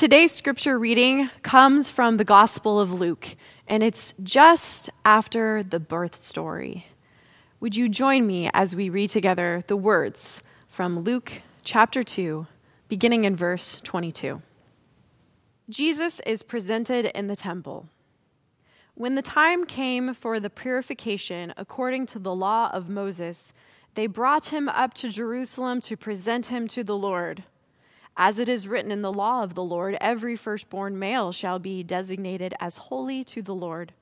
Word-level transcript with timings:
Today's 0.00 0.32
scripture 0.32 0.78
reading 0.78 1.28
comes 1.42 1.90
from 1.90 2.16
the 2.16 2.24
Gospel 2.24 2.80
of 2.80 2.90
Luke, 2.90 3.36
and 3.68 3.82
it's 3.82 4.14
just 4.22 4.88
after 5.04 5.62
the 5.62 5.78
birth 5.78 6.14
story. 6.14 6.86
Would 7.60 7.76
you 7.76 7.86
join 7.86 8.26
me 8.26 8.48
as 8.54 8.74
we 8.74 8.88
read 8.88 9.10
together 9.10 9.62
the 9.66 9.76
words 9.76 10.42
from 10.68 11.00
Luke 11.00 11.42
chapter 11.64 12.02
2, 12.02 12.46
beginning 12.88 13.26
in 13.26 13.36
verse 13.36 13.78
22? 13.82 14.40
Jesus 15.68 16.20
is 16.20 16.42
presented 16.42 17.04
in 17.14 17.26
the 17.26 17.36
temple. 17.36 17.86
When 18.94 19.16
the 19.16 19.20
time 19.20 19.66
came 19.66 20.14
for 20.14 20.40
the 20.40 20.48
purification 20.48 21.52
according 21.58 22.06
to 22.06 22.18
the 22.18 22.34
law 22.34 22.70
of 22.72 22.88
Moses, 22.88 23.52
they 23.96 24.06
brought 24.06 24.46
him 24.46 24.66
up 24.66 24.94
to 24.94 25.10
Jerusalem 25.10 25.82
to 25.82 25.94
present 25.94 26.46
him 26.46 26.68
to 26.68 26.82
the 26.82 26.96
Lord. 26.96 27.44
As 28.22 28.38
it 28.38 28.50
is 28.50 28.68
written 28.68 28.92
in 28.92 29.00
the 29.00 29.10
law 29.10 29.42
of 29.42 29.54
the 29.54 29.64
Lord, 29.64 29.96
every 29.98 30.36
firstborn 30.36 30.98
male 30.98 31.32
shall 31.32 31.58
be 31.58 31.82
designated 31.82 32.52
as 32.60 32.76
holy 32.76 33.24
to 33.24 33.40
the 33.40 33.54
Lord. 33.54 33.94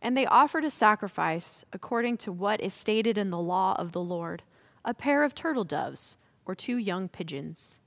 And 0.00 0.16
they 0.16 0.24
offered 0.24 0.64
a 0.64 0.70
sacrifice 0.70 1.62
according 1.70 2.16
to 2.18 2.32
what 2.32 2.62
is 2.62 2.72
stated 2.72 3.18
in 3.18 3.28
the 3.28 3.38
law 3.38 3.76
of 3.78 3.92
the 3.92 4.00
Lord 4.00 4.42
a 4.86 4.94
pair 4.94 5.22
of 5.22 5.34
turtle 5.34 5.64
doves 5.64 6.16
or 6.46 6.54
two 6.54 6.78
young 6.78 7.10
pigeons. 7.10 7.78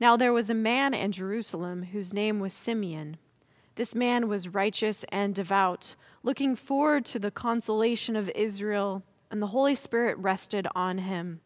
Now 0.00 0.16
there 0.16 0.32
was 0.32 0.50
a 0.50 0.54
man 0.54 0.94
in 0.94 1.12
Jerusalem 1.12 1.84
whose 1.84 2.12
name 2.12 2.40
was 2.40 2.52
Simeon. 2.52 3.18
This 3.76 3.94
man 3.94 4.26
was 4.26 4.48
righteous 4.48 5.04
and 5.10 5.32
devout, 5.32 5.94
looking 6.24 6.56
forward 6.56 7.04
to 7.04 7.20
the 7.20 7.30
consolation 7.30 8.16
of 8.16 8.32
Israel, 8.34 9.04
and 9.30 9.40
the 9.40 9.46
Holy 9.46 9.76
Spirit 9.76 10.18
rested 10.18 10.66
on 10.74 10.98
him. 10.98 11.40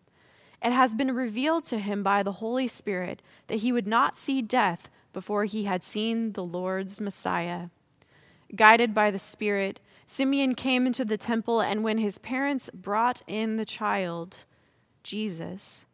It 0.63 0.73
has 0.73 0.95
been 0.95 1.15
revealed 1.15 1.65
to 1.65 1.79
him 1.79 2.03
by 2.03 2.23
the 2.23 2.33
Holy 2.33 2.69
Spirit 2.69 3.23
that 3.47 3.59
he 3.59 3.73
would 3.73 3.87
not 3.87 4.17
see 4.17 4.43
death 4.43 4.91
before 5.13 5.45
he 5.45 5.65
had 5.65 5.83
seen 5.83 6.33
the 6.33 6.45
Lord's 6.45 7.01
Messiah. 7.01 7.69
Guided 8.55 8.93
by 8.93 9.11
the 9.11 9.19
Spirit, 9.19 9.81
Simeon 10.07 10.55
came 10.55 10.87
into 10.87 11.05
the 11.05 11.17
temple, 11.17 11.61
and 11.61 11.85
when 11.85 11.99
his 11.99 12.19
parents 12.19 12.69
brought 12.75 13.23
in 13.27 13.57
the 13.57 13.65
child, 13.65 14.39
Jesus, 15.03 15.85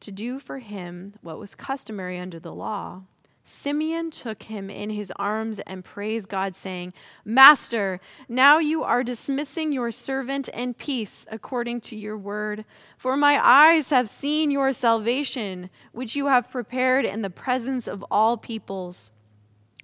to 0.00 0.10
do 0.10 0.38
for 0.38 0.58
him 0.58 1.14
what 1.20 1.38
was 1.38 1.54
customary 1.54 2.18
under 2.18 2.40
the 2.40 2.54
law, 2.54 3.02
Simeon 3.50 4.10
took 4.10 4.44
him 4.44 4.70
in 4.70 4.90
his 4.90 5.12
arms 5.16 5.58
and 5.60 5.84
praised 5.84 6.28
God, 6.28 6.54
saying, 6.54 6.92
Master, 7.24 8.00
now 8.28 8.58
you 8.58 8.82
are 8.84 9.02
dismissing 9.02 9.72
your 9.72 9.90
servant 9.90 10.48
in 10.48 10.74
peace 10.74 11.26
according 11.30 11.80
to 11.82 11.96
your 11.96 12.16
word. 12.16 12.64
For 12.96 13.16
my 13.16 13.44
eyes 13.44 13.90
have 13.90 14.08
seen 14.08 14.50
your 14.50 14.72
salvation, 14.72 15.68
which 15.92 16.14
you 16.14 16.26
have 16.26 16.50
prepared 16.50 17.04
in 17.04 17.22
the 17.22 17.30
presence 17.30 17.86
of 17.86 18.04
all 18.10 18.36
peoples, 18.36 19.10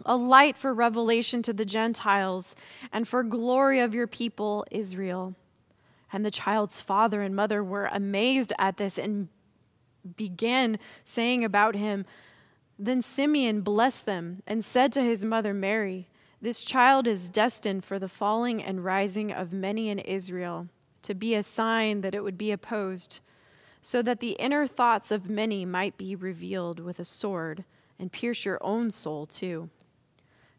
a 0.04 0.16
light 0.16 0.56
for 0.56 0.72
revelation 0.72 1.42
to 1.42 1.52
the 1.52 1.64
Gentiles 1.64 2.54
and 2.92 3.08
for 3.08 3.22
glory 3.22 3.80
of 3.80 3.94
your 3.94 4.06
people, 4.06 4.64
Israel. 4.70 5.34
And 6.12 6.24
the 6.24 6.30
child's 6.30 6.80
father 6.80 7.20
and 7.20 7.34
mother 7.34 7.64
were 7.64 7.90
amazed 7.92 8.52
at 8.58 8.76
this 8.76 8.96
and 8.96 9.28
began 10.16 10.78
saying 11.02 11.44
about 11.44 11.74
him, 11.74 12.06
then 12.78 13.00
Simeon 13.00 13.62
blessed 13.62 14.04
them 14.04 14.42
and 14.46 14.64
said 14.64 14.92
to 14.92 15.02
his 15.02 15.24
mother 15.24 15.54
Mary, 15.54 16.08
This 16.40 16.62
child 16.62 17.06
is 17.06 17.30
destined 17.30 17.84
for 17.84 17.98
the 17.98 18.08
falling 18.08 18.62
and 18.62 18.84
rising 18.84 19.32
of 19.32 19.52
many 19.52 19.88
in 19.88 19.98
Israel, 19.98 20.68
to 21.02 21.14
be 21.14 21.34
a 21.34 21.42
sign 21.42 22.02
that 22.02 22.14
it 22.14 22.22
would 22.22 22.36
be 22.36 22.50
opposed, 22.50 23.20
so 23.80 24.02
that 24.02 24.20
the 24.20 24.32
inner 24.32 24.66
thoughts 24.66 25.10
of 25.10 25.30
many 25.30 25.64
might 25.64 25.96
be 25.96 26.14
revealed 26.14 26.80
with 26.80 26.98
a 26.98 27.04
sword 27.04 27.64
and 27.98 28.12
pierce 28.12 28.44
your 28.44 28.58
own 28.60 28.90
soul 28.90 29.24
too. 29.24 29.70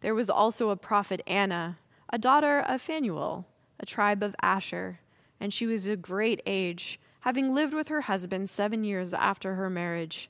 There 0.01 0.15
was 0.15 0.29
also 0.29 0.69
a 0.69 0.75
prophet 0.75 1.21
Anna, 1.27 1.77
a 2.09 2.17
daughter 2.17 2.59
of 2.59 2.81
Phanuel, 2.81 3.45
a 3.79 3.85
tribe 3.85 4.23
of 4.23 4.35
Asher, 4.41 4.99
and 5.39 5.53
she 5.53 5.67
was 5.67 5.85
of 5.87 6.01
great 6.01 6.41
age, 6.45 6.99
having 7.21 7.53
lived 7.53 7.73
with 7.73 7.89
her 7.89 8.01
husband 8.01 8.49
seven 8.49 8.83
years 8.83 9.13
after 9.13 9.55
her 9.55 9.69
marriage. 9.69 10.29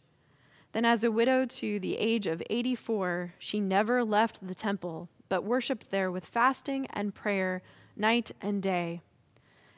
Then, 0.73 0.85
as 0.85 1.03
a 1.03 1.11
widow 1.11 1.45
to 1.45 1.79
the 1.79 1.97
age 1.97 2.27
of 2.27 2.43
84, 2.49 3.33
she 3.39 3.59
never 3.59 4.03
left 4.03 4.45
the 4.45 4.55
temple, 4.55 5.09
but 5.29 5.43
worshiped 5.43 5.91
there 5.91 6.11
with 6.11 6.25
fasting 6.25 6.87
and 6.91 7.15
prayer 7.15 7.61
night 7.95 8.31
and 8.41 8.61
day. 8.61 9.01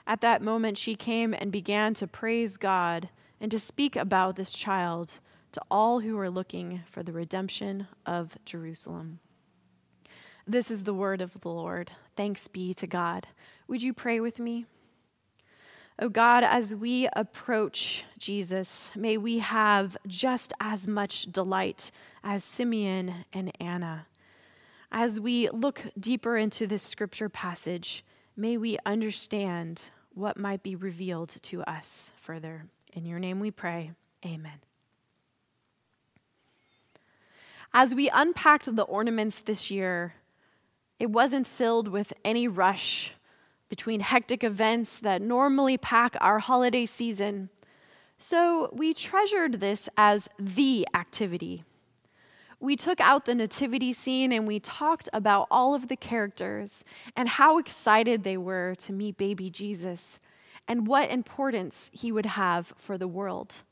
At 0.05 0.21
that 0.21 0.41
moment, 0.41 0.77
she 0.77 0.95
came 0.95 1.33
and 1.33 1.51
began 1.51 1.93
to 1.95 2.07
praise 2.07 2.57
God 2.57 3.09
and 3.39 3.51
to 3.51 3.59
speak 3.59 3.95
about 3.95 4.35
this 4.35 4.53
child 4.53 5.19
to 5.51 5.61
all 5.71 5.99
who 5.99 6.15
were 6.15 6.29
looking 6.29 6.81
for 6.89 7.03
the 7.03 7.13
redemption 7.13 7.87
of 8.05 8.37
Jerusalem. 8.45 9.19
This 10.47 10.71
is 10.71 10.83
the 10.83 10.93
word 10.93 11.21
of 11.21 11.39
the 11.41 11.49
Lord. 11.49 11.91
Thanks 12.15 12.47
be 12.47 12.73
to 12.73 12.87
God. 12.87 13.27
Would 13.67 13.83
you 13.83 13.93
pray 13.93 14.19
with 14.19 14.39
me? 14.39 14.65
Oh 16.01 16.07
God, 16.07 16.45
as 16.45 16.73
we 16.73 17.09
approach 17.11 18.05
Jesus, 18.17 18.89
may 18.95 19.17
we 19.17 19.39
have 19.39 19.97
just 20.07 20.53
as 20.61 20.87
much 20.87 21.23
delight 21.23 21.91
as 22.23 22.45
Simeon 22.45 23.25
and 23.33 23.51
Anna. 23.59 24.07
As 24.93 25.19
we 25.19 25.49
look 25.49 25.83
deeper 25.99 26.37
into 26.37 26.67
this 26.67 26.83
scripture 26.83 27.27
passage, 27.27 28.05
may 28.37 28.55
we 28.55 28.77
understand 28.85 29.83
what 30.13 30.37
might 30.37 30.63
be 30.63 30.73
revealed 30.73 31.35
to 31.41 31.63
us 31.63 32.13
further. 32.15 32.63
In 32.93 33.05
your 33.05 33.19
name 33.19 33.41
we 33.41 33.51
pray. 33.51 33.91
Amen. 34.25 34.59
As 37.73 37.93
we 37.93 38.09
unpacked 38.09 38.73
the 38.73 38.83
ornaments 38.83 39.41
this 39.41 39.69
year, 39.69 40.13
it 40.97 41.09
wasn't 41.09 41.45
filled 41.45 41.89
with 41.89 42.13
any 42.23 42.47
rush 42.47 43.15
between 43.69 44.01
hectic 44.01 44.43
events 44.43 44.99
that 44.99 45.21
normally 45.21 45.77
pack 45.77 46.15
our 46.19 46.39
holiday 46.39 46.85
season. 46.85 47.49
So 48.17 48.69
we 48.73 48.93
treasured 48.93 49.59
this 49.59 49.87
as 49.95 50.27
the 50.37 50.87
activity. 50.93 51.63
We 52.59 52.75
took 52.75 52.99
out 52.99 53.23
the 53.23 53.35
nativity 53.35 53.93
scene 53.93 54.33
and 54.33 54.45
we 54.45 54.59
talked 54.59 55.07
about 55.13 55.47
all 55.49 55.73
of 55.73 55.87
the 55.87 55.95
characters 55.95 56.83
and 57.15 57.29
how 57.29 57.57
excited 57.57 58.23
they 58.23 58.35
were 58.35 58.75
to 58.79 58.91
meet 58.91 59.17
baby 59.17 59.49
Jesus 59.49 60.19
and 60.67 60.85
what 60.85 61.09
importance 61.09 61.89
he 61.93 62.11
would 62.11 62.25
have 62.25 62.73
for 62.75 62.97
the 62.97 63.07
world. 63.07 63.63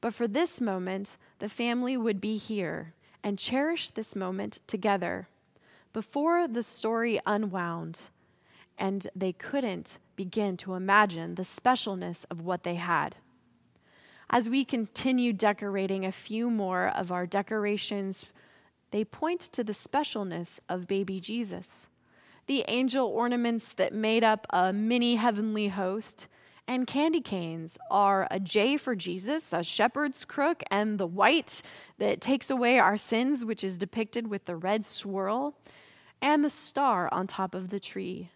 But 0.00 0.14
for 0.14 0.26
this 0.26 0.60
moment, 0.60 1.16
the 1.38 1.48
family 1.48 1.96
would 1.96 2.20
be 2.20 2.36
here 2.38 2.94
and 3.22 3.38
cherish 3.38 3.90
this 3.90 4.16
moment 4.16 4.60
together. 4.66 5.28
Before 5.92 6.48
the 6.48 6.62
story 6.62 7.20
unwound, 7.26 8.00
and 8.78 9.08
they 9.14 9.32
couldn't 9.32 9.98
begin 10.16 10.56
to 10.58 10.74
imagine 10.74 11.34
the 11.34 11.42
specialness 11.42 12.24
of 12.30 12.40
what 12.40 12.62
they 12.62 12.76
had. 12.76 13.16
As 14.30 14.48
we 14.48 14.64
continue 14.64 15.32
decorating 15.32 16.04
a 16.04 16.12
few 16.12 16.50
more 16.50 16.88
of 16.88 17.12
our 17.12 17.26
decorations, 17.26 18.26
they 18.90 19.04
point 19.04 19.40
to 19.40 19.64
the 19.64 19.72
specialness 19.72 20.60
of 20.68 20.86
baby 20.86 21.20
Jesus. 21.20 21.86
The 22.46 22.64
angel 22.68 23.06
ornaments 23.06 23.72
that 23.74 23.92
made 23.92 24.24
up 24.24 24.46
a 24.50 24.72
mini 24.72 25.16
heavenly 25.16 25.68
host 25.68 26.26
and 26.66 26.86
candy 26.86 27.20
canes 27.20 27.76
are 27.90 28.26
a 28.30 28.40
J 28.40 28.76
for 28.76 28.94
Jesus, 28.94 29.52
a 29.52 29.62
shepherd's 29.62 30.24
crook, 30.24 30.62
and 30.70 30.98
the 30.98 31.06
white 31.06 31.62
that 31.98 32.20
takes 32.20 32.50
away 32.50 32.78
our 32.78 32.96
sins, 32.96 33.44
which 33.44 33.62
is 33.62 33.76
depicted 33.76 34.28
with 34.28 34.46
the 34.46 34.56
red 34.56 34.86
swirl, 34.86 35.58
and 36.22 36.42
the 36.42 36.50
star 36.50 37.08
on 37.12 37.26
top 37.26 37.54
of 37.54 37.68
the 37.68 37.80
tree, 37.80 38.30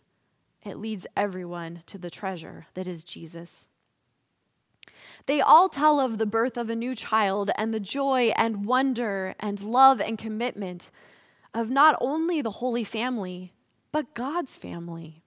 it 0.64 0.78
leads 0.78 1.06
everyone 1.16 1.82
to 1.86 1.98
the 1.98 2.10
treasure 2.10 2.66
that 2.74 2.88
is 2.88 3.04
Jesus. 3.04 3.68
They 5.26 5.40
all 5.40 5.68
tell 5.68 6.00
of 6.00 6.18
the 6.18 6.26
birth 6.26 6.56
of 6.56 6.70
a 6.70 6.76
new 6.76 6.94
child 6.94 7.50
and 7.56 7.72
the 7.72 7.80
joy 7.80 8.32
and 8.36 8.66
wonder 8.66 9.34
and 9.38 9.60
love 9.62 10.00
and 10.00 10.18
commitment 10.18 10.90
of 11.54 11.70
not 11.70 11.96
only 12.00 12.42
the 12.42 12.50
Holy 12.50 12.84
Family, 12.84 13.52
but 13.92 14.14
God's 14.14 14.56
family. 14.56 15.22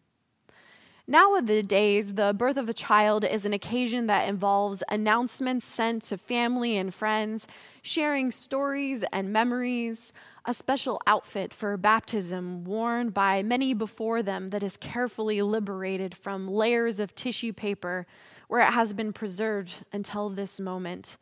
Nowadays, 1.08 2.14
the 2.14 2.34
birth 2.34 2.58
of 2.58 2.70
a 2.70 2.74
child 2.74 3.26
is 3.26 3.46
an 3.46 3.54
occasion 3.54 4.08
that 4.08 4.30
involves 4.30 4.84
announcements 4.88 5.66
sent 5.66 6.04
to 6.04 6.18
family 6.18 6.78
and 6.78 6.94
friends, 6.94 7.48
sharing 7.82 8.32
stories 8.32 9.04
and 9.12 9.34
memories, 9.34 10.14
a 10.46 10.54
special 10.54 11.02
outfit 11.08 11.54
for 11.54 11.76
baptism 11.78 12.64
worn 12.64 13.10
by 13.10 13.42
many 13.42 13.74
before 13.74 14.22
them 14.22 14.50
that 14.50 14.64
is 14.64 14.78
carefully 14.78 15.42
liberated 15.42 16.16
from 16.16 16.48
layers 16.48 17.00
of 17.00 17.16
tissue 17.16 17.54
paper 17.54 18.06
where 18.48 18.62
it 18.62 18.74
has 18.74 18.94
been 18.94 19.14
preserved 19.14 19.74
until 19.92 20.30
this 20.30 20.60
moment. 20.60 21.18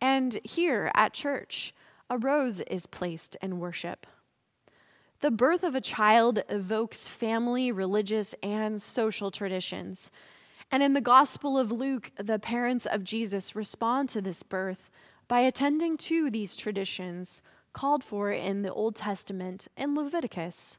And 0.00 0.38
here 0.44 0.90
at 0.94 1.14
church, 1.14 1.74
a 2.10 2.18
rose 2.18 2.60
is 2.60 2.86
placed 2.86 3.36
in 3.40 3.58
worship. 3.58 4.06
The 5.20 5.30
birth 5.30 5.62
of 5.62 5.74
a 5.74 5.80
child 5.80 6.42
evokes 6.50 7.08
family, 7.08 7.72
religious, 7.72 8.34
and 8.42 8.82
social 8.82 9.30
traditions. 9.30 10.10
And 10.70 10.82
in 10.82 10.92
the 10.92 11.00
Gospel 11.00 11.56
of 11.56 11.72
Luke, 11.72 12.10
the 12.18 12.38
parents 12.38 12.84
of 12.84 13.04
Jesus 13.04 13.56
respond 13.56 14.10
to 14.10 14.20
this 14.20 14.42
birth 14.42 14.90
by 15.28 15.40
attending 15.40 15.96
to 15.96 16.30
these 16.30 16.56
traditions 16.56 17.42
called 17.72 18.04
for 18.04 18.30
in 18.30 18.62
the 18.62 18.72
Old 18.72 18.96
Testament 18.96 19.66
in 19.76 19.94
Leviticus. 19.94 20.78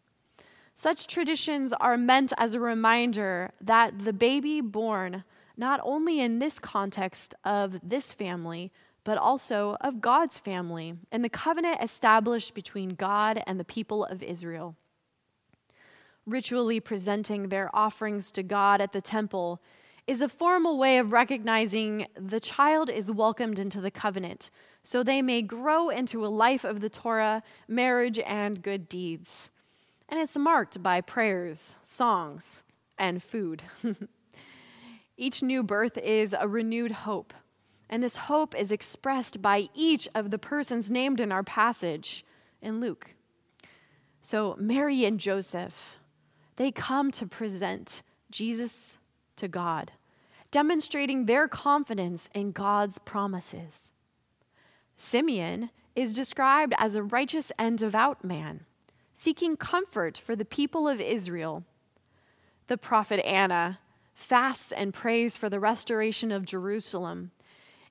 Such 0.75 1.07
traditions 1.07 1.73
are 1.73 1.97
meant 1.97 2.33
as 2.37 2.53
a 2.53 2.59
reminder 2.59 3.51
that 3.61 3.99
the 3.99 4.13
baby 4.13 4.61
born 4.61 5.23
not 5.57 5.79
only 5.83 6.19
in 6.19 6.39
this 6.39 6.59
context 6.59 7.33
of 7.45 7.79
this 7.81 8.11
family, 8.13 8.71
but 9.05 9.17
also 9.17 9.77
of 9.79 10.01
God's 10.01 10.37
family 10.37 10.95
and 11.11 11.23
the 11.23 11.29
covenant 11.29 11.77
established 11.81 12.53
between 12.53 12.89
God 12.89 13.41
and 13.47 13.59
the 13.59 13.63
people 13.63 14.03
of 14.03 14.21
Israel. 14.21 14.75
Ritually 16.25 16.79
presenting 16.79 17.49
their 17.49 17.69
offerings 17.73 18.31
to 18.31 18.43
God 18.43 18.81
at 18.81 18.91
the 18.91 19.01
temple 19.01 19.61
is 20.07 20.21
a 20.21 20.29
formal 20.29 20.77
way 20.77 20.97
of 20.97 21.11
recognizing 21.11 22.07
the 22.15 22.39
child 22.39 22.89
is 22.89 23.11
welcomed 23.11 23.57
into 23.57 23.81
the 23.81 23.91
covenant 23.91 24.51
so 24.83 25.01
they 25.01 25.21
may 25.21 25.41
grow 25.41 25.89
into 25.89 26.23
a 26.23 26.27
life 26.27 26.63
of 26.63 26.79
the 26.79 26.89
Torah, 26.89 27.41
marriage, 27.67 28.19
and 28.19 28.61
good 28.61 28.87
deeds. 28.87 29.49
And 30.07 30.19
it's 30.19 30.37
marked 30.37 30.83
by 30.83 31.01
prayers, 31.01 31.75
songs, 31.83 32.61
and 32.97 33.21
food. 33.23 33.63
each 35.17 35.41
new 35.41 35.63
birth 35.63 35.97
is 35.97 36.35
a 36.39 36.47
renewed 36.47 36.91
hope, 36.91 37.33
and 37.89 38.03
this 38.03 38.15
hope 38.15 38.53
is 38.53 38.71
expressed 38.71 39.41
by 39.41 39.69
each 39.73 40.07
of 40.13 40.29
the 40.29 40.37
persons 40.37 40.91
named 40.91 41.19
in 41.19 41.31
our 41.31 41.43
passage 41.43 42.23
in 42.61 42.79
Luke. 42.79 43.15
So, 44.21 44.55
Mary 44.59 45.03
and 45.03 45.19
Joseph, 45.19 45.95
they 46.57 46.71
come 46.71 47.11
to 47.11 47.25
present 47.25 48.03
Jesus 48.29 48.99
to 49.37 49.47
God, 49.47 49.91
demonstrating 50.51 51.25
their 51.25 51.47
confidence 51.47 52.29
in 52.33 52.51
God's 52.51 52.97
promises. 52.99 53.91
Simeon 54.97 55.69
is 55.95 56.15
described 56.15 56.73
as 56.77 56.95
a 56.95 57.03
righteous 57.03 57.51
and 57.57 57.77
devout 57.77 58.23
man, 58.23 58.65
seeking 59.13 59.57
comfort 59.57 60.17
for 60.17 60.35
the 60.35 60.45
people 60.45 60.87
of 60.87 60.99
Israel. 60.99 61.63
The 62.67 62.77
prophet 62.77 63.25
Anna 63.25 63.79
fasts 64.13 64.71
and 64.71 64.93
prays 64.93 65.37
for 65.37 65.49
the 65.49 65.59
restoration 65.59 66.31
of 66.31 66.45
Jerusalem. 66.45 67.31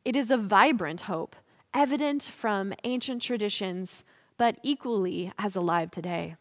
It 0.05 0.17
is 0.17 0.31
a 0.31 0.37
vibrant 0.37 1.03
hope, 1.03 1.37
evident 1.73 2.23
from 2.23 2.75
ancient 2.85 3.23
traditions, 3.23 4.05
but 4.37 4.59
equally 4.63 5.33
as 5.39 5.55
alive 5.55 5.91
today. 5.91 6.37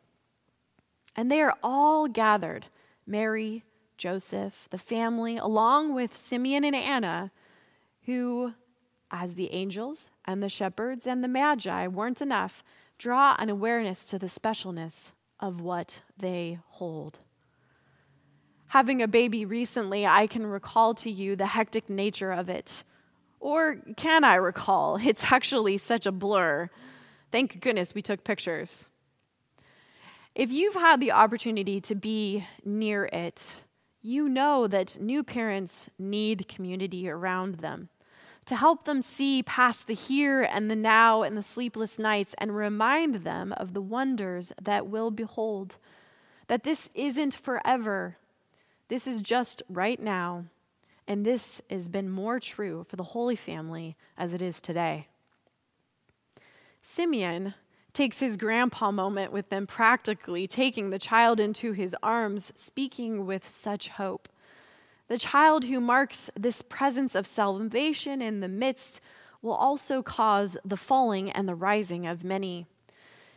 And 1.15 1.31
they 1.31 1.41
are 1.41 1.55
all 1.61 2.07
gathered 2.07 2.65
Mary, 3.05 3.63
Joseph, 4.03 4.67
the 4.69 4.77
family, 4.77 5.37
along 5.37 5.95
with 5.95 6.17
Simeon 6.17 6.65
and 6.65 6.75
Anna, 6.75 7.31
who, 8.05 8.53
as 9.09 9.35
the 9.35 9.49
angels 9.53 10.09
and 10.25 10.43
the 10.43 10.49
shepherds 10.49 11.07
and 11.07 11.23
the 11.23 11.29
magi 11.29 11.87
weren't 11.87 12.21
enough, 12.21 12.65
draw 12.97 13.37
an 13.39 13.49
awareness 13.49 14.05
to 14.07 14.19
the 14.19 14.25
specialness 14.25 15.13
of 15.39 15.61
what 15.61 16.01
they 16.17 16.59
hold. 16.67 17.19
Having 18.67 19.01
a 19.01 19.07
baby 19.07 19.45
recently, 19.45 20.05
I 20.05 20.27
can 20.27 20.47
recall 20.47 20.93
to 20.95 21.09
you 21.09 21.37
the 21.37 21.45
hectic 21.45 21.89
nature 21.89 22.33
of 22.33 22.49
it. 22.49 22.83
Or 23.39 23.77
can 23.95 24.25
I 24.25 24.35
recall? 24.35 24.97
It's 25.01 25.31
actually 25.31 25.77
such 25.77 26.05
a 26.05 26.11
blur. 26.11 26.69
Thank 27.31 27.61
goodness 27.61 27.95
we 27.95 28.01
took 28.01 28.25
pictures. 28.25 28.89
If 30.35 30.51
you've 30.51 30.75
had 30.75 30.99
the 30.99 31.13
opportunity 31.13 31.79
to 31.79 31.95
be 31.95 32.45
near 32.65 33.05
it, 33.05 33.63
you 34.03 34.29
know 34.29 34.67
that 34.67 35.01
new 35.01 35.23
parents 35.23 35.89
need 35.97 36.47
community 36.47 37.09
around 37.09 37.55
them 37.55 37.89
to 38.45 38.55
help 38.55 38.83
them 38.83 39.01
see 39.01 39.41
past 39.41 39.87
the 39.87 39.93
here 39.93 40.41
and 40.41 40.69
the 40.69 40.75
now 40.75 41.23
and 41.23 41.37
the 41.37 41.41
sleepless 41.41 41.97
nights 41.97 42.35
and 42.37 42.55
remind 42.55 43.15
them 43.15 43.53
of 43.53 43.73
the 43.73 43.81
wonders 43.81 44.51
that 44.61 44.87
will 44.87 45.11
behold. 45.11 45.77
That 46.47 46.63
this 46.63 46.89
isn't 46.93 47.33
forever, 47.33 48.17
this 48.89 49.07
is 49.07 49.21
just 49.21 49.63
right 49.69 49.99
now. 49.99 50.45
And 51.07 51.25
this 51.25 51.61
has 51.69 51.87
been 51.87 52.09
more 52.09 52.39
true 52.39 52.85
for 52.87 52.95
the 52.95 53.03
Holy 53.03 53.35
Family 53.35 53.95
as 54.17 54.33
it 54.33 54.41
is 54.41 54.61
today. 54.61 55.07
Simeon 56.81 57.55
takes 57.93 58.19
his 58.19 58.37
grandpa 58.37 58.91
moment 58.91 59.31
with 59.31 59.49
them 59.49 59.67
practically, 59.67 60.47
taking 60.47 60.89
the 60.89 60.99
child 60.99 61.39
into 61.39 61.73
his 61.73 61.95
arms, 62.01 62.51
speaking 62.55 63.25
with 63.25 63.47
such 63.47 63.89
hope. 63.89 64.27
The 65.07 65.17
child 65.19 65.65
who 65.65 65.79
marks 65.79 66.31
this 66.35 66.61
presence 66.61 67.13
of 67.13 67.27
salvation 67.27 68.21
in 68.21 68.39
the 68.39 68.47
midst 68.47 68.99
will 69.41 69.53
also 69.53 70.01
cause 70.01 70.57
the 70.65 70.77
falling 70.77 71.29
and 71.29 71.47
the 71.47 71.55
rising 71.55 72.07
of 72.07 72.23
many. 72.23 72.65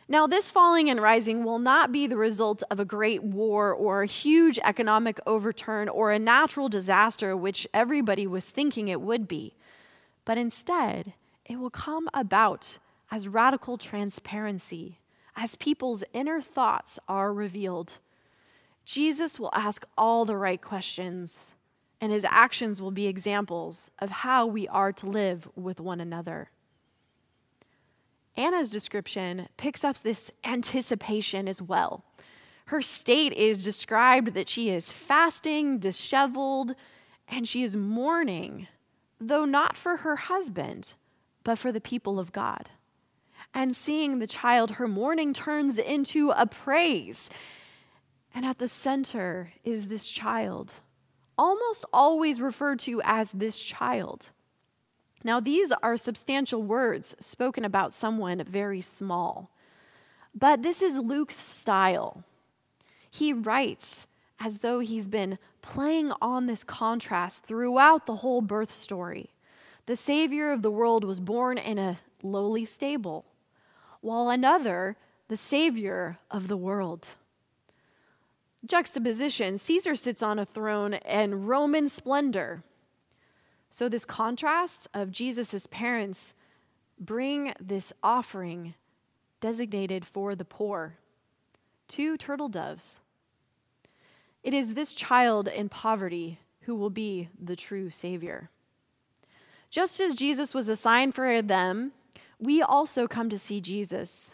Now, 0.09 0.25
this 0.25 0.49
falling 0.49 0.89
and 0.89 1.01
rising 1.01 1.43
will 1.43 1.59
not 1.59 1.91
be 1.91 2.07
the 2.07 2.15
result 2.15 2.63
of 2.71 2.79
a 2.79 2.85
great 2.85 3.21
war 3.21 3.73
or 3.73 4.01
a 4.01 4.07
huge 4.07 4.57
economic 4.63 5.19
overturn 5.27 5.89
or 5.89 6.11
a 6.11 6.19
natural 6.19 6.69
disaster, 6.69 7.35
which 7.35 7.67
everybody 7.73 8.25
was 8.25 8.49
thinking 8.49 8.87
it 8.87 9.01
would 9.01 9.27
be, 9.27 9.53
but 10.23 10.37
instead, 10.37 11.13
it 11.45 11.59
will 11.59 11.69
come 11.69 12.09
about 12.13 12.77
as 13.11 13.27
radical 13.27 13.77
transparency, 13.77 14.99
as 15.35 15.55
people's 15.55 16.03
inner 16.13 16.41
thoughts 16.41 16.99
are 17.07 17.33
revealed. 17.33 17.99
Jesus 18.85 19.39
will 19.39 19.51
ask 19.53 19.85
all 19.97 20.25
the 20.25 20.37
right 20.37 20.61
questions 20.61 21.53
and 21.99 22.11
his 22.11 22.25
actions 22.25 22.81
will 22.81 22.91
be 22.91 23.07
examples 23.07 23.89
of 23.99 24.09
how 24.09 24.45
we 24.45 24.67
are 24.67 24.91
to 24.93 25.07
live 25.07 25.47
with 25.55 25.79
one 25.79 25.99
another. 25.99 26.49
Anna's 28.35 28.69
description 28.69 29.49
picks 29.57 29.83
up 29.83 29.97
this 29.97 30.29
anticipation 30.43 31.47
as 31.47 31.61
well. 31.61 32.03
Her 32.65 32.81
state 32.81 33.33
is 33.33 33.63
described 33.63 34.33
that 34.35 34.49
she 34.49 34.69
is 34.69 34.91
fasting, 34.91 35.79
disheveled, 35.79 36.75
and 37.27 37.47
she 37.47 37.63
is 37.63 37.75
mourning, 37.75 38.67
though 39.19 39.45
not 39.45 39.75
for 39.75 39.97
her 39.97 40.17
husband, 40.17 40.93
but 41.43 41.57
for 41.57 41.71
the 41.71 41.81
people 41.81 42.19
of 42.19 42.31
God. 42.31 42.69
And 43.53 43.75
seeing 43.75 44.19
the 44.19 44.27
child, 44.27 44.71
her 44.71 44.87
mourning 44.87 45.33
turns 45.33 45.77
into 45.77 46.31
a 46.31 46.45
praise. 46.45 47.29
And 48.33 48.45
at 48.45 48.59
the 48.59 48.67
center 48.67 49.53
is 49.63 49.87
this 49.87 50.07
child 50.07 50.73
almost 51.37 51.85
always 51.93 52.41
referred 52.41 52.79
to 52.79 53.01
as 53.03 53.31
this 53.31 53.61
child. 53.61 54.31
Now, 55.23 55.39
these 55.39 55.71
are 55.83 55.97
substantial 55.97 56.63
words 56.63 57.15
spoken 57.19 57.65
about 57.65 57.93
someone 57.93 58.43
very 58.43 58.81
small, 58.81 59.51
but 60.33 60.61
this 60.61 60.81
is 60.81 60.97
Luke's 60.97 61.37
style. 61.37 62.23
He 63.09 63.33
writes 63.33 64.07
as 64.39 64.59
though 64.59 64.79
he's 64.79 65.07
been 65.07 65.39
playing 65.61 66.11
on 66.21 66.45
this 66.45 66.63
contrast 66.63 67.43
throughout 67.43 68.05
the 68.05 68.17
whole 68.17 68.41
birth 68.41 68.71
story. 68.71 69.31
The 69.87 69.95
Savior 69.95 70.51
of 70.51 70.61
the 70.61 70.71
world 70.71 71.03
was 71.03 71.19
born 71.19 71.57
in 71.57 71.79
a 71.79 71.97
lowly 72.21 72.65
stable, 72.65 73.25
while 74.01 74.29
another, 74.29 74.95
the 75.27 75.37
Savior 75.37 76.17
of 76.31 76.47
the 76.47 76.57
world 76.57 77.09
juxtaposition 78.67 79.57
Caesar 79.57 79.95
sits 79.95 80.21
on 80.21 80.37
a 80.37 80.45
throne 80.45 80.95
and 80.95 81.47
Roman 81.47 81.89
splendor. 81.89 82.63
So, 83.69 83.89
this 83.89 84.05
contrast 84.05 84.87
of 84.93 85.11
Jesus' 85.11 85.67
parents 85.67 86.33
bring 86.99 87.53
this 87.59 87.93
offering 88.03 88.73
designated 89.39 90.05
for 90.05 90.35
the 90.35 90.45
poor 90.45 90.97
two 91.87 92.17
turtle 92.17 92.49
doves. 92.49 92.99
It 94.43 94.53
is 94.53 94.73
this 94.73 94.93
child 94.93 95.47
in 95.47 95.69
poverty 95.69 96.39
who 96.61 96.75
will 96.75 96.89
be 96.89 97.29
the 97.41 97.55
true 97.55 97.89
Savior. 97.89 98.49
Just 99.69 99.99
as 99.99 100.15
Jesus 100.15 100.53
was 100.53 100.69
a 100.69 100.75
sign 100.75 101.11
for 101.11 101.41
them, 101.41 101.91
we 102.39 102.61
also 102.61 103.07
come 103.07 103.29
to 103.29 103.39
see 103.39 103.61
Jesus. 103.61 104.31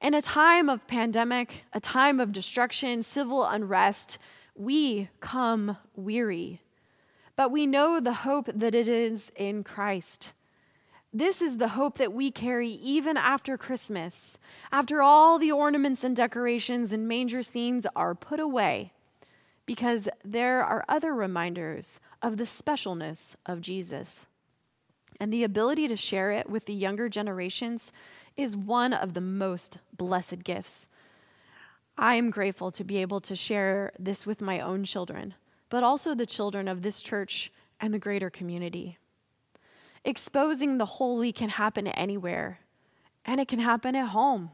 In 0.00 0.14
a 0.14 0.22
time 0.22 0.68
of 0.68 0.86
pandemic, 0.86 1.64
a 1.72 1.80
time 1.80 2.20
of 2.20 2.32
destruction, 2.32 3.02
civil 3.02 3.44
unrest, 3.44 4.18
we 4.54 5.08
come 5.20 5.76
weary. 5.96 6.60
But 7.36 7.50
we 7.50 7.66
know 7.66 8.00
the 8.00 8.12
hope 8.12 8.48
that 8.54 8.74
it 8.74 8.88
is 8.88 9.32
in 9.36 9.64
Christ. 9.64 10.34
This 11.12 11.40
is 11.40 11.56
the 11.56 11.68
hope 11.68 11.98
that 11.98 12.12
we 12.12 12.30
carry 12.30 12.68
even 12.68 13.16
after 13.16 13.56
Christmas, 13.56 14.38
after 14.70 15.00
all 15.00 15.38
the 15.38 15.50
ornaments 15.50 16.04
and 16.04 16.14
decorations 16.14 16.92
and 16.92 17.08
manger 17.08 17.42
scenes 17.42 17.86
are 17.96 18.14
put 18.14 18.38
away, 18.38 18.92
because 19.64 20.08
there 20.24 20.62
are 20.62 20.84
other 20.88 21.14
reminders 21.14 21.98
of 22.20 22.36
the 22.36 22.44
specialness 22.44 23.36
of 23.46 23.62
Jesus. 23.62 24.26
And 25.20 25.32
the 25.32 25.44
ability 25.44 25.88
to 25.88 25.96
share 25.96 26.30
it 26.30 26.48
with 26.48 26.66
the 26.66 26.74
younger 26.74 27.08
generations 27.08 27.92
is 28.36 28.56
one 28.56 28.92
of 28.92 29.14
the 29.14 29.20
most 29.20 29.78
blessed 29.96 30.44
gifts. 30.44 30.86
I 31.96 32.14
am 32.14 32.30
grateful 32.30 32.70
to 32.70 32.84
be 32.84 32.98
able 32.98 33.20
to 33.22 33.34
share 33.34 33.92
this 33.98 34.24
with 34.24 34.40
my 34.40 34.60
own 34.60 34.84
children, 34.84 35.34
but 35.68 35.82
also 35.82 36.14
the 36.14 36.26
children 36.26 36.68
of 36.68 36.82
this 36.82 37.02
church 37.02 37.52
and 37.80 37.92
the 37.92 37.98
greater 37.98 38.30
community. 38.30 38.98
Exposing 40.04 40.78
the 40.78 40.86
holy 40.86 41.32
can 41.32 41.48
happen 41.48 41.88
anywhere, 41.88 42.60
and 43.24 43.40
it 43.40 43.48
can 43.48 43.58
happen 43.58 43.96
at 43.96 44.10
home. 44.10 44.50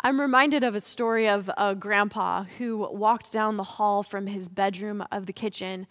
I'm 0.00 0.20
reminded 0.20 0.64
of 0.64 0.74
a 0.74 0.80
story 0.80 1.28
of 1.28 1.50
a 1.56 1.74
grandpa 1.74 2.44
who 2.58 2.88
walked 2.90 3.32
down 3.32 3.56
the 3.56 3.62
hall 3.62 4.02
from 4.02 4.26
his 4.26 4.48
bedroom 4.48 5.04
of 5.12 5.26
the 5.26 5.32
kitchen, 5.32 5.86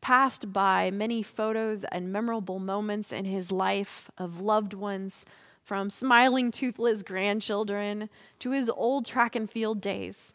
passed 0.00 0.52
by 0.52 0.90
many 0.90 1.22
photos 1.22 1.84
and 1.84 2.12
memorable 2.12 2.58
moments 2.58 3.12
in 3.12 3.24
his 3.24 3.50
life 3.50 4.10
of 4.18 4.40
loved 4.40 4.74
ones, 4.74 5.24
from 5.62 5.90
smiling, 5.90 6.50
toothless 6.50 7.02
grandchildren 7.02 8.08
to 8.38 8.52
his 8.52 8.70
old 8.70 9.04
track 9.04 9.36
and 9.36 9.50
field 9.50 9.80
days. 9.80 10.32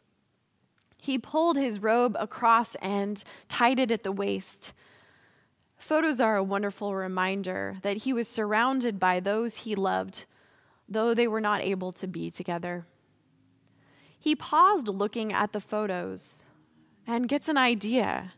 He 0.98 1.18
pulled 1.18 1.58
his 1.58 1.80
robe 1.80 2.16
across 2.20 2.76
and 2.76 3.24
tied 3.50 3.80
it 3.80 3.90
at 3.90 4.04
the 4.04 4.12
waist. 4.12 4.74
Photos 5.76 6.20
are 6.20 6.38
a 6.38 6.44
wonderful 6.44 6.96
reminder 6.96 7.78
that 7.82 7.98
he 7.98 8.14
was 8.14 8.28
surrounded 8.28 9.00
by 9.00 9.20
those 9.20 9.58
he 9.58 9.76
loved 9.76 10.26
though 10.88 11.14
they 11.14 11.28
were 11.28 11.42
not 11.42 11.62
able 11.62 11.92
to 11.94 12.08
be 12.08 12.30
together. 12.30 12.86
He 14.20 14.36
paused 14.36 14.88
looking 14.88 15.34
at 15.34 15.52
the 15.52 15.60
photos 15.60 16.44
and 17.06 17.28
gets 17.28 17.50
an 17.50 17.58
idea 17.58 18.34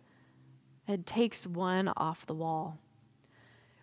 and 0.88 1.06
takes 1.06 1.48
one 1.48 1.90
off 1.98 2.26
the 2.26 2.34
wall. 2.34 2.78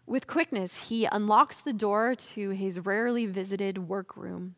With 0.06 0.26
quickness, 0.26 0.88
he 0.88 1.06
unlocks 1.06 1.60
the 1.60 1.72
door 1.72 2.14
to 2.14 2.50
his 2.50 2.80
rarely 2.80 3.26
visited 3.26 3.88
workroom. 3.88 4.56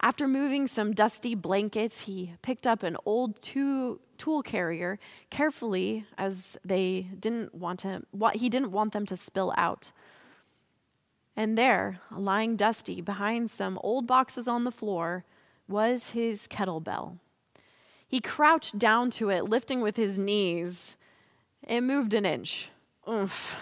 After 0.00 0.28
moving 0.28 0.68
some 0.68 0.92
dusty 0.92 1.34
blankets, 1.34 2.02
he 2.02 2.34
picked 2.40 2.66
up 2.66 2.84
an 2.84 2.96
old 3.04 3.42
two-tool 3.42 4.42
carrier 4.42 5.00
carefully 5.28 6.06
as 6.16 6.56
they 6.64 7.08
didn't 7.18 7.54
want 7.54 7.82
him, 7.82 8.06
what 8.12 8.36
he 8.36 8.48
didn't 8.48 8.70
want 8.70 8.92
them 8.92 9.06
to 9.06 9.16
spill 9.16 9.52
out. 9.56 9.90
And 11.36 11.58
there, 11.58 12.00
lying 12.10 12.54
dusty 12.54 13.00
behind 13.00 13.50
some 13.50 13.78
old 13.82 14.06
boxes 14.06 14.46
on 14.46 14.62
the 14.62 14.72
floor, 14.72 15.24
was 15.68 16.10
his 16.10 16.46
kettlebell. 16.46 17.18
He 18.06 18.20
crouched 18.20 18.78
down 18.78 19.10
to 19.10 19.30
it, 19.30 19.44
lifting 19.44 19.80
with 19.80 19.96
his 19.96 20.18
knees. 20.18 20.96
It 21.66 21.80
moved 21.82 22.14
an 22.14 22.24
inch. 22.24 22.68
Oof. 23.08 23.56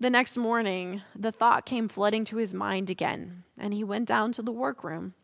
The 0.00 0.10
next 0.10 0.36
morning, 0.36 1.02
the 1.14 1.32
thought 1.32 1.66
came 1.66 1.88
flooding 1.88 2.24
to 2.26 2.36
his 2.36 2.52
mind 2.52 2.90
again, 2.90 3.44
and 3.56 3.72
he 3.72 3.84
went 3.84 4.06
down 4.06 4.32
to 4.32 4.42
the 4.42 4.52
workroom. 4.52 5.14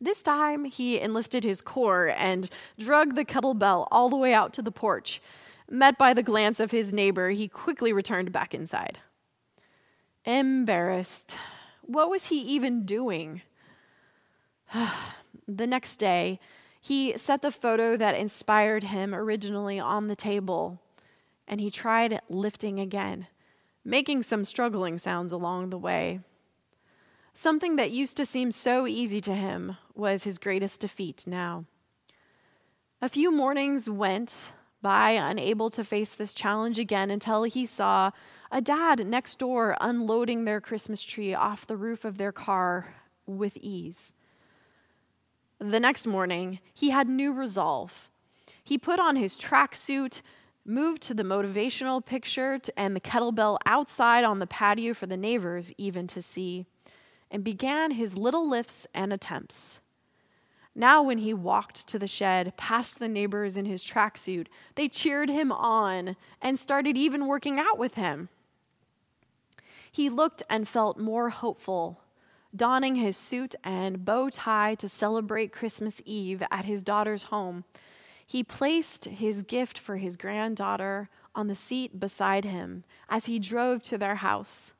This 0.00 0.22
time, 0.22 0.64
he 0.66 1.00
enlisted 1.00 1.44
his 1.44 1.60
core 1.60 2.14
and 2.16 2.50
dragged 2.78 3.16
the 3.16 3.24
kettlebell 3.24 3.88
all 3.90 4.10
the 4.10 4.16
way 4.16 4.34
out 4.34 4.52
to 4.54 4.62
the 4.62 4.70
porch. 4.70 5.20
Met 5.70 5.96
by 5.96 6.12
the 6.12 6.22
glance 6.22 6.60
of 6.60 6.70
his 6.70 6.92
neighbor, 6.92 7.30
he 7.30 7.48
quickly 7.48 7.92
returned 7.92 8.30
back 8.30 8.54
inside. 8.54 8.98
Embarrassed. 10.24 11.36
What 11.82 12.10
was 12.10 12.28
he 12.28 12.40
even 12.40 12.84
doing? 12.84 13.42
the 15.48 15.66
next 15.66 15.96
day, 15.96 16.38
he 16.84 17.16
set 17.16 17.40
the 17.40 17.50
photo 17.50 17.96
that 17.96 18.14
inspired 18.14 18.84
him 18.84 19.14
originally 19.14 19.80
on 19.80 20.06
the 20.06 20.14
table 20.14 20.82
and 21.48 21.58
he 21.58 21.70
tried 21.70 22.20
lifting 22.28 22.78
again, 22.78 23.26
making 23.86 24.22
some 24.22 24.44
struggling 24.44 24.98
sounds 24.98 25.32
along 25.32 25.70
the 25.70 25.78
way. 25.78 26.20
Something 27.32 27.76
that 27.76 27.90
used 27.90 28.18
to 28.18 28.26
seem 28.26 28.52
so 28.52 28.86
easy 28.86 29.22
to 29.22 29.34
him 29.34 29.78
was 29.94 30.24
his 30.24 30.36
greatest 30.36 30.82
defeat 30.82 31.24
now. 31.26 31.64
A 33.00 33.08
few 33.08 33.32
mornings 33.32 33.88
went 33.88 34.52
by 34.82 35.12
unable 35.12 35.70
to 35.70 35.84
face 35.84 36.14
this 36.14 36.34
challenge 36.34 36.78
again 36.78 37.10
until 37.10 37.44
he 37.44 37.64
saw 37.64 38.10
a 38.52 38.60
dad 38.60 39.06
next 39.06 39.38
door 39.38 39.74
unloading 39.80 40.44
their 40.44 40.60
Christmas 40.60 41.02
tree 41.02 41.32
off 41.32 41.66
the 41.66 41.78
roof 41.78 42.04
of 42.04 42.18
their 42.18 42.32
car 42.32 42.94
with 43.24 43.56
ease. 43.56 44.12
The 45.66 45.80
next 45.80 46.06
morning, 46.06 46.58
he 46.74 46.90
had 46.90 47.08
new 47.08 47.32
resolve. 47.32 48.10
He 48.62 48.76
put 48.76 49.00
on 49.00 49.16
his 49.16 49.34
tracksuit, 49.34 50.20
moved 50.62 51.00
to 51.04 51.14
the 51.14 51.22
motivational 51.22 52.04
picture 52.04 52.60
and 52.76 52.94
the 52.94 53.00
kettlebell 53.00 53.56
outside 53.64 54.24
on 54.24 54.40
the 54.40 54.46
patio 54.46 54.92
for 54.92 55.06
the 55.06 55.16
neighbors 55.16 55.72
even 55.78 56.06
to 56.08 56.20
see, 56.20 56.66
and 57.30 57.42
began 57.42 57.92
his 57.92 58.18
little 58.18 58.46
lifts 58.46 58.86
and 58.92 59.10
attempts. 59.10 59.80
Now, 60.74 61.02
when 61.02 61.16
he 61.16 61.32
walked 61.32 61.88
to 61.88 61.98
the 61.98 62.06
shed 62.06 62.58
past 62.58 62.98
the 62.98 63.08
neighbors 63.08 63.56
in 63.56 63.64
his 63.64 63.82
tracksuit, 63.82 64.48
they 64.74 64.86
cheered 64.86 65.30
him 65.30 65.50
on 65.50 66.14
and 66.42 66.58
started 66.58 66.98
even 66.98 67.26
working 67.26 67.58
out 67.58 67.78
with 67.78 67.94
him. 67.94 68.28
He 69.90 70.10
looked 70.10 70.42
and 70.50 70.68
felt 70.68 70.98
more 70.98 71.30
hopeful, 71.30 72.02
donning 72.54 72.96
his 72.96 73.16
suit 73.16 73.54
and 73.64 74.04
bow 74.04 74.30
tie 74.30 74.74
to 74.76 74.88
celebrate 74.88 75.52
Christmas 75.52 76.00
Eve 76.04 76.42
at 76.50 76.64
his 76.64 76.82
daughter's 76.82 77.24
home. 77.24 77.64
He 78.26 78.42
placed 78.42 79.06
his 79.06 79.42
gift 79.42 79.78
for 79.78 79.96
his 79.96 80.16
granddaughter 80.16 81.08
on 81.34 81.48
the 81.48 81.54
seat 81.54 81.98
beside 81.98 82.44
him 82.44 82.84
as 83.08 83.26
he 83.26 83.38
drove 83.38 83.82
to 83.84 83.98
their 83.98 84.16
house. 84.16 84.72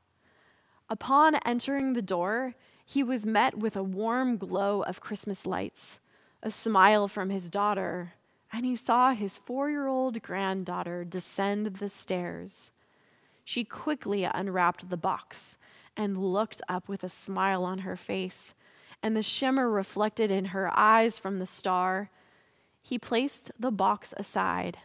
Upon 0.89 1.35
entering 1.45 1.93
the 1.93 2.01
door, 2.01 2.55
he 2.85 3.03
was 3.03 3.25
met 3.25 3.57
with 3.57 3.75
a 3.75 3.83
warm 3.83 4.37
glow 4.37 4.83
of 4.83 5.01
Christmas 5.01 5.45
lights, 5.45 5.99
a 6.43 6.51
smile 6.51 7.07
from 7.07 7.29
his 7.29 7.49
daughter, 7.49 8.13
and 8.53 8.65
he 8.65 8.75
saw 8.75 9.11
his 9.11 9.37
four 9.37 9.69
year 9.69 9.87
old 9.87 10.21
granddaughter 10.21 11.03
descend 11.03 11.77
the 11.77 11.89
stairs. 11.89 12.71
She 13.43 13.63
quickly 13.63 14.23
unwrapped 14.23 14.89
the 14.89 14.97
box 14.97 15.57
and 15.97 16.17
looked 16.17 16.61
up 16.67 16.87
with 16.87 17.03
a 17.03 17.09
smile 17.09 17.63
on 17.63 17.79
her 17.79 17.95
face, 17.95 18.53
and 19.01 19.15
the 19.15 19.23
shimmer 19.23 19.69
reflected 19.69 20.31
in 20.31 20.45
her 20.45 20.69
eyes 20.77 21.17
from 21.19 21.39
the 21.39 21.45
star. 21.45 22.09
He 22.81 22.97
placed 22.99 23.51
the 23.59 23.71
box 23.71 24.13
aside. 24.17 24.77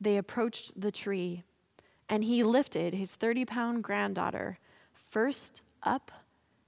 They 0.00 0.16
approached 0.16 0.80
the 0.80 0.92
tree, 0.92 1.42
and 2.08 2.24
he 2.24 2.42
lifted 2.42 2.94
his 2.94 3.16
30 3.16 3.44
pound 3.44 3.84
granddaughter 3.84 4.58
first 4.92 5.62
up 5.82 6.10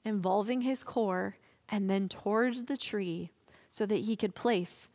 involving 0.04 0.62
his 0.62 0.82
core 0.82 1.36
and 1.68 1.90
then 1.90 2.08
towards 2.08 2.64
the 2.64 2.76
tree 2.76 3.30
so 3.70 3.84
that 3.86 4.00
he 4.00 4.16
could 4.16 4.34
place 4.34 4.88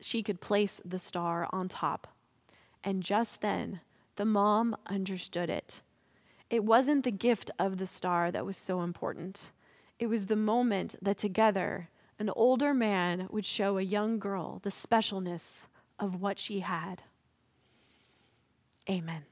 she 0.00 0.22
could 0.22 0.40
place 0.40 0.80
the 0.84 0.98
star 0.98 1.48
on 1.50 1.68
top. 1.68 2.08
And 2.82 3.02
just 3.02 3.40
then, 3.40 3.80
the 4.16 4.24
mom 4.24 4.76
understood 4.86 5.48
it. 5.48 5.80
It 6.54 6.62
wasn't 6.62 7.02
the 7.02 7.10
gift 7.10 7.50
of 7.58 7.78
the 7.78 7.86
star 7.88 8.30
that 8.30 8.46
was 8.46 8.56
so 8.56 8.82
important. 8.82 9.42
It 9.98 10.06
was 10.06 10.26
the 10.26 10.36
moment 10.36 10.94
that 11.02 11.18
together 11.18 11.88
an 12.20 12.30
older 12.30 12.72
man 12.72 13.26
would 13.32 13.44
show 13.44 13.76
a 13.76 13.82
young 13.82 14.20
girl 14.20 14.60
the 14.62 14.70
specialness 14.70 15.64
of 15.98 16.20
what 16.20 16.38
she 16.38 16.60
had. 16.60 17.02
Amen. 18.88 19.24